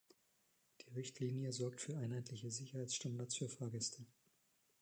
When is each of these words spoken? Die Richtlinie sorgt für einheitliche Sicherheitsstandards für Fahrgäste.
Die 0.81 0.89
Richtlinie 0.95 1.53
sorgt 1.53 1.79
für 1.79 1.95
einheitliche 1.95 2.49
Sicherheitsstandards 2.49 3.35
für 3.35 3.47
Fahrgäste. 3.49 4.03